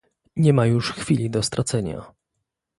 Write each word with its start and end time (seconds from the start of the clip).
nie 0.35 0.53
ma 0.53 0.65
już 0.65 0.91
chwili 0.91 1.29
do 1.29 1.43
stracenia 1.43 2.11